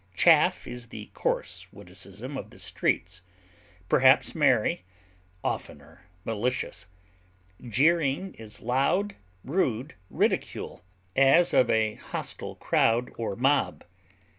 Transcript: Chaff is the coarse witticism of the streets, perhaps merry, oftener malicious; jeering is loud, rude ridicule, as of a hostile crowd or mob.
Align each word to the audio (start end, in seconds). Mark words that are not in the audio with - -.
Chaff 0.15 0.67
is 0.67 0.87
the 0.87 1.11
coarse 1.13 1.67
witticism 1.71 2.35
of 2.35 2.49
the 2.49 2.57
streets, 2.57 3.21
perhaps 3.87 4.33
merry, 4.33 4.83
oftener 5.43 6.07
malicious; 6.25 6.87
jeering 7.61 8.33
is 8.33 8.61
loud, 8.63 9.15
rude 9.43 9.93
ridicule, 10.09 10.83
as 11.15 11.53
of 11.53 11.69
a 11.69 11.93
hostile 11.97 12.55
crowd 12.55 13.11
or 13.15 13.35
mob. 13.35 13.83